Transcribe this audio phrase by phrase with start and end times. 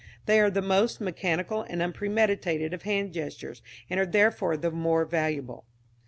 [0.25, 5.05] They are the most mechanical and unpremeditated of hand gestures, and are, therefore, the more
[5.05, 5.65] valuable.